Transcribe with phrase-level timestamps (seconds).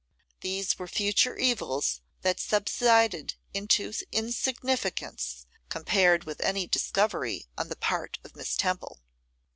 [0.39, 8.17] These were future evils that subsided into insignificance compared with any discovery on the part
[8.23, 9.03] of Miss Temple.